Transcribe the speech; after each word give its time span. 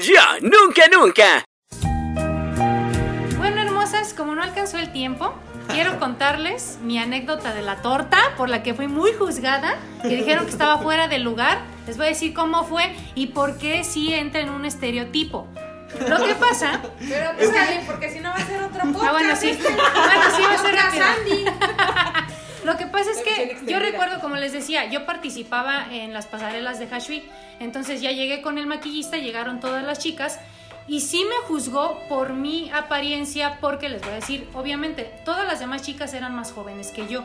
Ya, 0.00 0.38
nunca, 0.40 0.84
nunca. 0.90 1.44
Bueno, 3.36 3.60
hermosas, 3.60 4.14
como 4.14 4.34
no 4.34 4.42
alcanzó 4.42 4.78
el 4.78 4.92
tiempo, 4.92 5.34
quiero 5.68 5.98
contarles 5.98 6.78
mi 6.82 6.98
anécdota 6.98 7.52
de 7.52 7.60
la 7.60 7.82
torta 7.82 8.18
por 8.38 8.48
la 8.48 8.62
que 8.62 8.72
fui 8.72 8.88
muy 8.88 9.12
juzgada, 9.12 9.76
que 10.02 10.16
dijeron 10.16 10.46
que 10.46 10.52
estaba 10.52 10.78
fuera 10.78 11.06
del 11.08 11.22
lugar. 11.22 11.60
Les 11.86 11.98
voy 11.98 12.06
a 12.06 12.08
decir 12.10 12.32
cómo 12.32 12.64
fue 12.64 12.94
y 13.14 13.28
por 13.28 13.58
qué 13.58 13.84
sí 13.84 14.14
entra 14.14 14.40
en 14.40 14.48
un 14.48 14.64
estereotipo. 14.64 15.46
Lo 16.08 16.24
que 16.24 16.34
pasa. 16.34 16.80
Pero 16.98 17.32
pues 17.36 17.52
dale, 17.52 17.82
porque 17.86 18.10
si 18.10 18.20
no 18.20 18.30
va 18.30 18.36
a 18.36 18.46
ser 18.46 18.62
otro 18.62 18.80
podcast. 18.80 19.04
Ah, 19.04 19.12
bueno, 19.12 19.36
sí. 19.36 19.58
Bueno, 19.60 20.36
sí 20.36 20.42
va 20.42 20.54
a 20.54 20.58
ser 20.58 20.74
rápido. 20.76 21.52
Yo 23.66 23.78
recuerdo, 23.78 24.20
como 24.20 24.36
les 24.36 24.52
decía, 24.52 24.86
yo 24.90 25.06
participaba 25.06 25.86
en 25.90 26.12
las 26.12 26.26
pasarelas 26.26 26.78
de 26.78 26.86
Hash 26.86 27.08
Week, 27.08 27.24
entonces 27.58 28.00
ya 28.00 28.10
llegué 28.12 28.42
con 28.42 28.58
el 28.58 28.66
maquillista, 28.66 29.16
llegaron 29.18 29.60
todas 29.60 29.84
las 29.84 29.98
chicas 29.98 30.38
y 30.86 31.00
sí 31.00 31.24
me 31.24 31.46
juzgó 31.46 32.00
por 32.08 32.32
mi 32.32 32.70
apariencia, 32.70 33.58
porque 33.60 33.88
les 33.88 34.00
voy 34.02 34.10
a 34.10 34.14
decir, 34.14 34.48
obviamente, 34.54 35.04
todas 35.24 35.46
las 35.46 35.60
demás 35.60 35.82
chicas 35.82 36.14
eran 36.14 36.34
más 36.34 36.52
jóvenes 36.52 36.90
que 36.90 37.06
yo, 37.06 37.24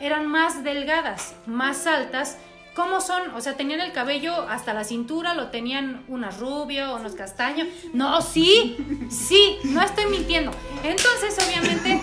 eran 0.00 0.26
más 0.26 0.62
delgadas, 0.62 1.34
más 1.46 1.86
altas. 1.86 2.38
¿Cómo 2.74 3.00
son? 3.00 3.34
O 3.34 3.40
sea, 3.40 3.56
tenían 3.56 3.80
el 3.80 3.92
cabello 3.92 4.46
hasta 4.48 4.72
la 4.72 4.84
cintura, 4.84 5.34
lo 5.34 5.48
tenían 5.48 6.04
unas 6.08 6.38
rubio, 6.38 6.94
unos 6.96 7.14
castaños. 7.14 7.66
No, 7.92 8.22
sí, 8.22 8.76
sí, 9.10 9.58
no 9.64 9.82
estoy 9.82 10.06
mintiendo. 10.06 10.52
Entonces, 10.84 11.36
obviamente, 11.46 12.00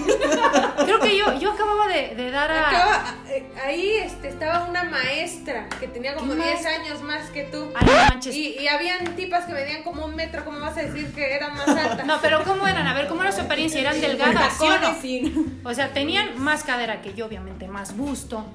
creo 0.86 1.00
que 1.00 1.18
yo, 1.18 1.40
yo 1.40 1.54
acababa 1.54 1.88
de, 1.88 2.16
de 2.16 2.32
dar 2.32 2.52
a... 2.52 2.70
Acaba- 2.70 3.16
eh, 3.30 3.50
ahí 3.66 3.92
este, 3.98 4.28
estaba 4.28 4.66
una 4.66 4.84
maestra 4.84 5.70
que 5.80 5.88
tenía 5.88 6.16
como 6.16 6.32
¿Qué 6.34 6.36
10 6.44 6.48
maestra? 6.48 6.72
años 6.76 7.02
más 7.02 7.30
que 7.30 7.44
tú. 7.46 7.72
Ay, 7.74 7.88
no 7.88 7.94
manches. 8.10 8.36
Y, 8.36 8.58
y 8.60 8.68
habían 8.68 9.16
tipas 9.16 9.46
que 9.46 9.54
medían 9.54 9.84
como 9.84 10.06
un 10.06 10.16
metro, 10.16 10.44
¿cómo 10.44 10.60
vas 10.60 10.78
a 10.78 10.82
decir 10.82 11.14
que 11.16 11.34
eran 11.34 11.56
más 11.56 11.68
altas? 11.70 12.06
No, 12.06 12.20
pero 12.22 12.44
¿cómo 12.44 12.68
eran? 12.68 12.86
A 12.88 12.94
ver, 12.94 13.08
¿cómo 13.08 13.22
era 13.24 13.32
su 13.32 13.42
apariencia? 13.42 13.80
¿Eran 13.80 14.00
delgadas? 14.02 14.58
¿sí 14.58 15.22
o 15.24 15.30
no? 15.32 15.70
O 15.70 15.74
sea, 15.74 15.94
tenían 15.94 16.38
más 16.42 16.64
cadera 16.64 17.02
que 17.02 17.14
yo, 17.14 17.26
obviamente, 17.26 17.68
más 17.68 17.96
busto. 17.96 18.46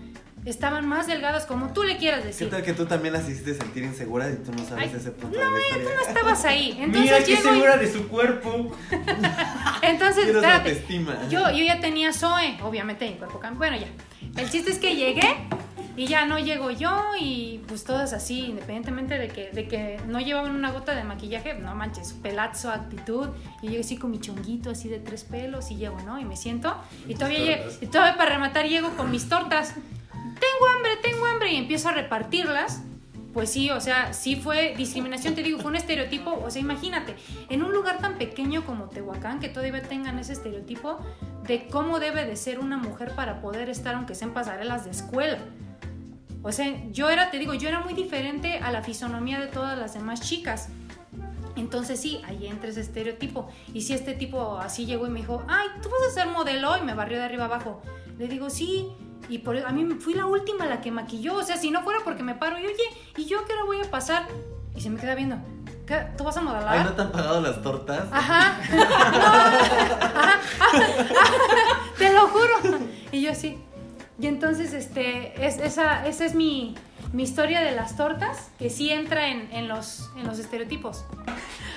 Estaban 0.44 0.86
más 0.88 1.06
delgadas, 1.06 1.46
como 1.46 1.72
tú 1.72 1.84
le 1.84 1.98
quieras 1.98 2.20
¿Qué 2.22 2.26
decir. 2.26 2.50
tal 2.50 2.62
que 2.64 2.72
tú 2.72 2.84
también 2.86 3.14
las 3.14 3.28
hiciste 3.28 3.54
sentir 3.54 3.84
inseguras 3.84 4.32
y 4.32 4.36
tú 4.42 4.50
no 4.50 4.64
sabes 4.66 4.90
Ay, 4.90 4.96
ese 4.98 5.12
punto 5.12 5.38
no, 5.38 5.44
de 5.44 5.50
la 5.50 5.58
eh, 5.58 5.80
tú 5.84 5.88
no 5.94 6.08
estabas 6.08 6.44
ahí. 6.44 6.70
Entonces 6.80 7.00
Mira 7.02 7.18
qué 7.18 7.24
llego 7.36 7.40
y- 7.40 7.52
segura 7.52 7.76
de 7.76 7.92
su 7.92 8.08
cuerpo. 8.08 8.72
Entonces, 9.82 10.26
espérate. 10.28 10.84
Yo, 11.30 11.50
yo 11.50 11.64
ya 11.64 11.80
tenía 11.80 12.12
Zoe, 12.12 12.58
obviamente, 12.62 13.08
mi 13.08 13.14
cuerpo 13.16 13.40
cam- 13.40 13.56
Bueno, 13.56 13.76
ya. 13.76 13.86
El 14.40 14.50
chiste 14.50 14.70
es 14.72 14.78
que 14.78 14.96
llegué 14.96 15.28
y 15.96 16.06
ya 16.06 16.24
no 16.26 16.38
llego 16.38 16.70
yo 16.70 17.12
y 17.20 17.60
pues 17.68 17.84
todas 17.84 18.12
así, 18.14 18.46
independientemente 18.46 19.18
de 19.18 19.28
que, 19.28 19.50
de 19.50 19.68
que 19.68 20.00
no 20.08 20.20
llevaban 20.20 20.54
una 20.56 20.70
gota 20.70 20.94
de 20.94 21.04
maquillaje, 21.04 21.54
no 21.54 21.74
manches, 21.74 22.14
pelazo, 22.14 22.70
actitud. 22.70 23.28
Y 23.60 23.72
yo 23.72 23.80
así 23.80 23.96
con 23.96 24.10
mi 24.10 24.18
chonguito 24.18 24.70
así 24.70 24.88
de 24.88 24.98
tres 24.98 25.24
pelos 25.24 25.70
y 25.70 25.76
llego, 25.76 26.00
¿no? 26.00 26.18
Y 26.18 26.24
me 26.24 26.36
siento. 26.36 26.74
Y 27.06 27.14
todavía, 27.14 27.64
y 27.80 27.86
todavía 27.86 28.16
para 28.16 28.30
rematar 28.30 28.66
llego 28.66 28.90
con 28.96 29.10
mis 29.10 29.28
tortas. 29.28 29.74
Y 31.52 31.56
empiezo 31.56 31.88
a 31.88 31.92
repartirlas. 31.92 32.82
Pues 33.32 33.50
sí, 33.50 33.70
o 33.70 33.80
sea, 33.80 34.12
sí 34.12 34.36
fue 34.36 34.74
discriminación, 34.76 35.34
te 35.34 35.42
digo, 35.42 35.58
fue 35.58 35.70
un 35.70 35.76
estereotipo, 35.76 36.34
o 36.44 36.50
sea, 36.50 36.60
imagínate, 36.60 37.16
en 37.48 37.62
un 37.62 37.72
lugar 37.72 37.98
tan 37.98 38.18
pequeño 38.18 38.66
como 38.66 38.90
Tehuacán, 38.90 39.40
que 39.40 39.48
todavía 39.48 39.80
tengan 39.80 40.18
ese 40.18 40.34
estereotipo 40.34 40.98
de 41.46 41.66
cómo 41.68 41.98
debe 41.98 42.26
de 42.26 42.36
ser 42.36 42.58
una 42.58 42.76
mujer 42.76 43.14
para 43.14 43.40
poder 43.40 43.70
estar, 43.70 43.94
aunque 43.94 44.14
sea 44.14 44.28
en 44.28 44.34
pasarelas 44.34 44.84
de 44.84 44.90
escuela. 44.90 45.38
O 46.42 46.52
sea, 46.52 46.74
yo 46.90 47.08
era, 47.08 47.30
te 47.30 47.38
digo, 47.38 47.54
yo 47.54 47.68
era 47.68 47.80
muy 47.80 47.94
diferente 47.94 48.58
a 48.58 48.70
la 48.70 48.82
fisonomía 48.82 49.40
de 49.40 49.46
todas 49.46 49.78
las 49.78 49.94
demás 49.94 50.20
chicas. 50.20 50.68
Entonces 51.56 52.00
sí, 52.00 52.20
ahí 52.24 52.46
entra 52.46 52.70
ese 52.70 52.80
estereotipo. 52.80 53.48
Y 53.72 53.82
si 53.82 53.94
este 53.94 54.14
tipo 54.14 54.58
así 54.58 54.84
llegó 54.84 55.06
y 55.06 55.10
me 55.10 55.20
dijo, 55.20 55.42
ay, 55.48 55.68
tú 55.82 55.88
vas 55.88 56.10
a 56.10 56.14
ser 56.20 56.26
modelo 56.26 56.76
y 56.76 56.82
me 56.82 56.94
barrió 56.94 57.18
de 57.18 57.24
arriba 57.24 57.44
abajo. 57.44 57.80
Le 58.18 58.26
digo, 58.26 58.50
sí. 58.50 58.88
Y 59.28 59.38
por 59.38 59.56
a 59.56 59.70
mí 59.70 59.86
fui 60.00 60.14
la 60.14 60.26
última 60.26 60.66
la 60.66 60.80
que 60.80 60.90
maquilló. 60.90 61.36
O 61.36 61.42
sea, 61.42 61.56
si 61.56 61.70
no 61.70 61.82
fuera 61.82 62.00
porque 62.04 62.22
me 62.22 62.34
paro 62.34 62.58
y 62.58 62.66
oye, 62.66 62.84
¿y 63.16 63.24
yo 63.24 63.44
qué 63.46 63.52
hora 63.52 63.64
voy 63.64 63.80
a 63.80 63.90
pasar? 63.90 64.26
Y 64.74 64.80
se 64.80 64.90
me 64.90 64.98
queda 64.98 65.14
viendo. 65.14 65.36
¿Qué? 65.86 66.06
¿Tú 66.16 66.24
vas 66.24 66.36
a 66.36 66.40
modelar? 66.42 66.68
Ay, 66.78 66.84
¿no 66.84 66.92
te 66.92 67.02
han 67.02 67.12
pagado 67.12 67.40
las 67.40 67.60
tortas? 67.62 68.06
Ajá. 68.10 68.58
No, 68.72 68.82
ajá. 68.82 70.40
Te 71.98 72.12
lo 72.12 72.28
juro. 72.28 72.78
Y 73.10 73.22
yo 73.22 73.34
sí. 73.34 73.58
Y 74.18 74.26
entonces, 74.26 74.72
este, 74.72 75.44
es, 75.44 75.58
esa, 75.58 76.06
esa 76.06 76.24
es 76.24 76.34
mi, 76.34 76.74
mi 77.12 77.24
historia 77.24 77.60
de 77.60 77.72
las 77.72 77.96
tortas, 77.96 78.50
que 78.58 78.70
sí 78.70 78.90
entra 78.90 79.28
en, 79.28 79.52
en 79.52 79.68
los, 79.68 80.10
en 80.16 80.26
los 80.26 80.38
estereotipos. 80.38 81.04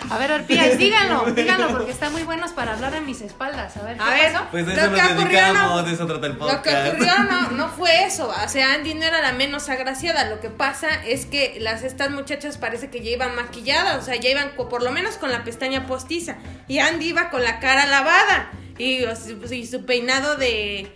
A 0.09 0.17
ver, 0.17 0.31
Arpías, 0.31 0.77
díganlo, 0.77 1.25
díganlo, 1.31 1.69
porque 1.69 1.91
están 1.91 2.11
muy 2.11 2.23
buenos 2.23 2.51
para 2.51 2.73
hablar 2.73 2.93
en 2.95 3.05
mis 3.05 3.21
espaldas. 3.21 3.75
A 3.77 3.81
ver, 3.83 3.97
¿qué 3.97 4.03
A 4.03 4.09
ver, 4.11 4.33
pasó? 4.33 4.45
Pues 4.51 4.65
de 4.67 4.75
Lo 4.75 4.81
eso 4.81 4.91
que 4.93 5.01
nos 5.01 5.11
ocurrió, 5.11 5.39
dedicamos, 5.41 5.71
no- 5.71 5.83
de 5.83 5.93
eso 5.93 6.05
trata 6.07 6.27
el 6.27 6.33
Lo 6.33 6.39
que 6.39 6.53
podcast. 6.53 6.87
ocurrió 6.93 7.13
no, 7.23 7.51
no 7.51 7.69
fue 7.69 8.03
eso, 8.05 8.29
o 8.29 8.49
sea, 8.49 8.73
Andy 8.73 8.93
no 8.93 9.03
era 9.05 9.21
la 9.21 9.31
menos 9.33 9.67
agraciada, 9.69 10.25
lo 10.29 10.39
que 10.39 10.49
pasa 10.49 10.87
es 11.05 11.25
que 11.25 11.57
las 11.59 11.83
estas 11.83 12.11
muchachas 12.11 12.57
parece 12.57 12.89
que 12.89 13.01
ya 13.03 13.11
iban 13.11 13.35
maquilladas, 13.35 14.01
o 14.01 14.05
sea, 14.05 14.15
ya 14.15 14.29
iban 14.29 14.51
por 14.55 14.83
lo 14.83 14.91
menos 14.91 15.15
con 15.15 15.31
la 15.31 15.43
pestaña 15.43 15.87
postiza, 15.87 16.35
y 16.67 16.79
Andy 16.79 17.07
iba 17.07 17.29
con 17.29 17.43
la 17.43 17.59
cara 17.59 17.85
lavada, 17.87 18.51
y, 18.77 19.03
pues, 19.05 19.51
y 19.51 19.65
su 19.65 19.85
peinado 19.85 20.35
de... 20.35 20.91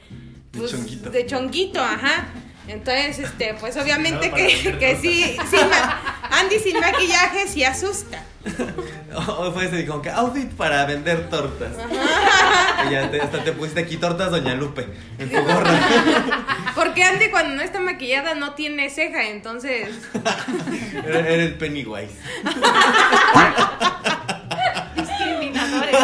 De 0.52 0.60
pues, 0.60 0.72
chonguito. 0.72 1.10
de 1.12 1.26
chonguito, 1.26 1.80
ajá. 1.84 2.28
Entonces, 2.68 3.20
este, 3.20 3.54
pues 3.56 3.78
obviamente 3.78 4.32
que, 4.32 4.78
que 4.80 4.96
sí, 5.02 5.38
sin 5.50 5.60
Andy 6.32 6.60
sin 6.60 6.80
maquillaje 6.80 7.48
sí 7.48 7.64
asusta. 7.64 8.24
O 9.16 9.52
fue 9.52 9.66
ese 9.66 9.86
como 9.86 10.02
que 10.02 10.10
outfit 10.10 10.50
para 10.52 10.86
vender 10.86 11.30
tortas. 11.30 11.72
Y 12.88 12.92
ya 12.92 13.12
te- 13.12 13.22
hasta 13.22 13.44
te 13.44 13.52
pusiste 13.52 13.82
aquí 13.82 13.98
tortas 13.98 14.32
Doña 14.32 14.56
Lupe 14.56 14.88
en 15.18 15.30
tu 15.30 15.42
gorra. 15.42 15.72
Porque 16.76 17.04
Andy 17.04 17.30
cuando 17.30 17.56
no 17.56 17.62
está 17.62 17.82
maquillada 17.82 18.36
no 18.36 18.54
tiene 18.54 18.90
ceja, 18.90 19.28
entonces... 19.28 19.90
Era, 21.06 21.20
era 21.20 21.44
el 21.44 21.56
Pennywise. 21.56 22.14
Discriminadores. 24.96 25.96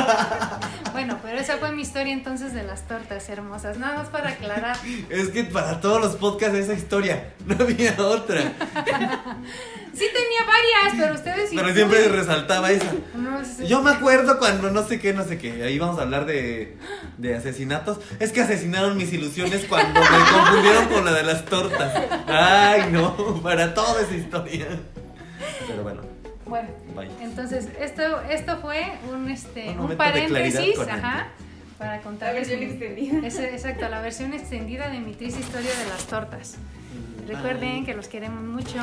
Bueno, 0.91 1.17
pero 1.23 1.39
esa 1.39 1.57
fue 1.57 1.71
mi 1.71 1.81
historia 1.81 2.13
entonces 2.13 2.53
de 2.53 2.63
las 2.63 2.87
tortas 2.87 3.27
hermosas. 3.29 3.77
Nada 3.77 3.95
más 3.99 4.07
para 4.09 4.29
aclarar. 4.31 4.77
Es 5.09 5.29
que 5.29 5.43
para 5.45 5.79
todos 5.81 6.01
los 6.01 6.15
podcasts 6.15 6.57
esa 6.57 6.73
historia, 6.73 7.33
no 7.45 7.55
había 7.59 7.95
otra. 7.99 8.41
Sí 9.95 10.05
tenía 10.13 10.41
varias, 10.45 10.99
pero 10.99 11.13
ustedes 11.15 11.49
sí. 11.49 11.55
Pero 11.55 11.73
siempre 11.73 12.07
resaltaba 12.09 12.69
esa. 12.71 12.91
No, 13.15 13.39
es- 13.39 13.59
Yo 13.67 13.81
me 13.81 13.91
acuerdo 13.91 14.37
cuando 14.39 14.69
no 14.71 14.85
sé 14.85 14.99
qué, 14.99 15.13
no 15.13 15.23
sé 15.23 15.37
qué. 15.37 15.63
Ahí 15.63 15.79
vamos 15.79 15.97
a 15.99 16.01
hablar 16.01 16.25
de, 16.25 16.77
de 17.17 17.35
asesinatos. 17.35 17.99
Es 18.19 18.31
que 18.33 18.41
asesinaron 18.41 18.97
mis 18.97 19.13
ilusiones 19.13 19.65
cuando 19.69 19.99
me 20.01 20.07
confundieron 20.33 20.85
con 20.87 21.05
la 21.05 21.13
de 21.13 21.23
las 21.23 21.45
tortas. 21.45 21.93
Ay, 22.27 22.89
no, 22.91 23.39
para 23.41 23.73
toda 23.73 24.01
esa 24.01 24.15
historia. 24.15 24.67
Pero 25.67 25.83
bueno, 25.83 26.01
Bueno, 26.45 26.69
bye. 26.95 27.09
entonces 27.21 27.67
esto, 27.79 28.21
esto 28.29 28.57
fue 28.59 28.83
un, 29.11 29.29
este, 29.29 29.69
Un 29.69 29.91
un, 29.91 29.97
paréntesis, 29.97 30.75
con 30.77 30.89
ajá, 30.89 31.29
para 31.77 32.01
contarles. 32.01 32.47
versión 32.49 32.59
mi- 32.59 32.65
extendida. 32.75 33.27
ese- 33.27 33.53
exacto, 33.53 33.87
la 33.89 34.01
versión 34.01 34.33
extendida 34.33 34.89
de 34.89 34.99
mi 34.99 35.13
triste 35.13 35.39
historia 35.39 35.71
de 35.71 35.85
las 35.89 36.05
tortas. 36.05 36.55
Recuerden 37.27 37.85
que 37.85 37.95
los 37.95 38.07
queremos 38.07 38.43
mucho, 38.43 38.79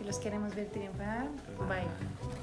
que 0.00 0.06
los 0.06 0.18
queremos 0.18 0.54
ver 0.54 0.66
triunfar. 0.70 1.28
Bye. 1.68 2.39